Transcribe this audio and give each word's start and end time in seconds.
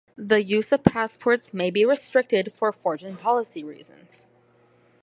The 0.17 0.43
use 0.43 0.71
of 0.71 0.81
passports 0.83 1.53
may 1.53 1.69
be 1.69 1.85
restricted 1.85 2.53
for 2.55 2.71
foreign 2.71 3.17
policy 3.17 3.63
reasons. 3.63 4.25